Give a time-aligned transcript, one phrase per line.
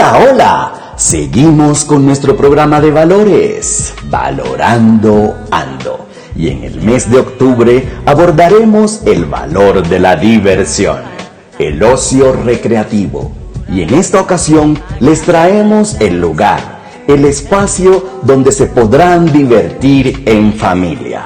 [0.00, 0.94] Hola, hola.
[0.96, 6.06] Seguimos con nuestro programa de valores, Valorando Ando.
[6.34, 11.00] Y en el mes de octubre abordaremos el valor de la diversión,
[11.58, 13.30] el ocio recreativo.
[13.68, 20.54] Y en esta ocasión les traemos el lugar, el espacio donde se podrán divertir en
[20.54, 21.24] familia.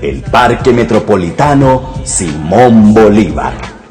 [0.00, 3.81] El Parque Metropolitano Simón Bolívar.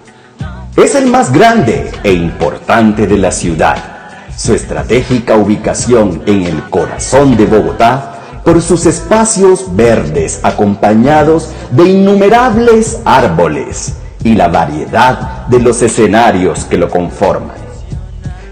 [0.77, 3.75] Es el más grande e importante de la ciudad.
[4.38, 13.02] Su estratégica ubicación en el corazón de Bogotá por sus espacios verdes acompañados de innumerables
[13.03, 17.57] árboles y la variedad de los escenarios que lo conforman.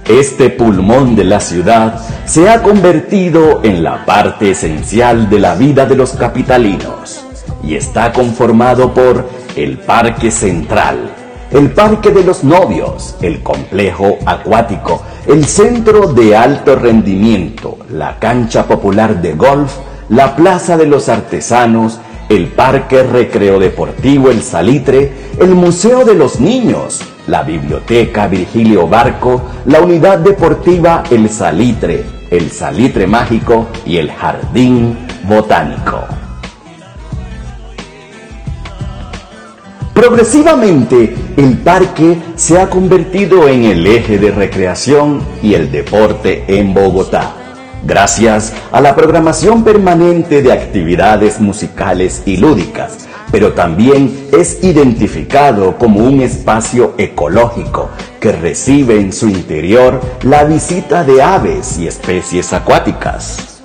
[0.06, 5.86] Este pulmón de la ciudad se ha convertido en la parte esencial de la vida
[5.86, 7.24] de los capitalinos
[7.64, 11.12] y está conformado por el Parque Central,
[11.52, 18.68] el Parque de los Novios, el Complejo Acuático, el Centro de Alto Rendimiento, la Cancha
[18.68, 19.74] Popular de Golf,
[20.10, 26.40] la Plaza de los Artesanos, el Parque Recreo Deportivo El Salitre, el Museo de los
[26.40, 34.12] Niños, la Biblioteca Virgilio Barco, la Unidad Deportiva El Salitre, el Salitre Mágico y el
[34.12, 34.96] Jardín
[35.28, 36.19] Botánico.
[40.00, 46.74] Progresivamente, el parque se ha convertido en el eje de recreación y el deporte en
[46.74, 47.34] Bogotá,
[47.84, 56.06] gracias a la programación permanente de actividades musicales y lúdicas, pero también es identificado como
[56.06, 57.90] un espacio ecológico
[58.22, 63.59] que recibe en su interior la visita de aves y especies acuáticas.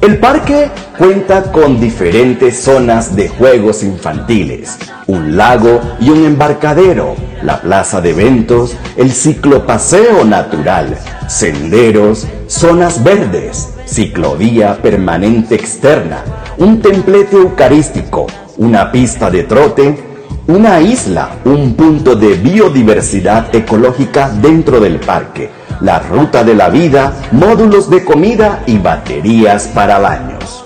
[0.00, 7.60] El parque cuenta con diferentes zonas de juegos infantiles, un lago y un embarcadero, la
[7.60, 16.22] plaza de eventos, el ciclopaseo natural, senderos, zonas verdes, ciclovía permanente externa,
[16.58, 19.98] un templete eucarístico, una pista de trote,
[20.46, 27.12] una isla, un punto de biodiversidad ecológica dentro del parque, la ruta de la vida,
[27.32, 30.64] módulos de comida y baterías para baños.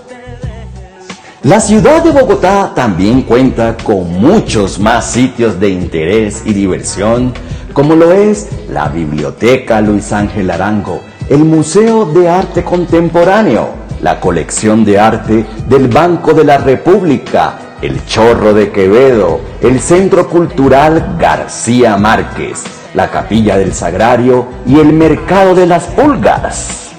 [1.45, 7.33] La ciudad de Bogotá también cuenta con muchos más sitios de interés y diversión,
[7.73, 13.71] como lo es la Biblioteca Luis Ángel Arango, el Museo de Arte Contemporáneo,
[14.03, 20.29] la colección de arte del Banco de la República, el Chorro de Quevedo, el Centro
[20.29, 22.63] Cultural García Márquez,
[22.95, 26.91] la Capilla del Sagrario y el Mercado de las Pulgas.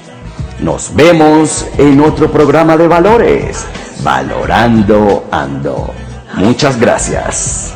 [0.59, 3.65] Nos vemos en otro programa de valores,
[4.03, 5.91] Valorando Ando.
[6.35, 7.73] Muchas gracias.